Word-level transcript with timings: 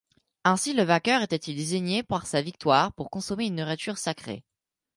Ainsi, 0.45 0.73
le 0.73 0.81
vainqueur 0.81 1.21
était-il 1.21 1.55
désigné 1.55 2.01
par 2.01 2.25
sa 2.25 2.41
victoire 2.41 2.91
pour 2.93 3.11
consommer 3.11 3.45
une 3.45 3.55
nourriture 3.57 3.99
sacrée. 3.99 4.43